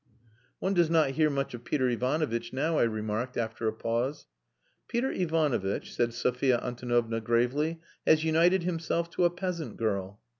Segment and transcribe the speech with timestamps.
[0.57, 4.25] "One does not hear much of Peter Ivanovitch now," I remarked, after a pause.
[4.87, 10.19] "Peter Ivanovitch," said Sophia Antonovna gravely, "has united himself to a peasant girl."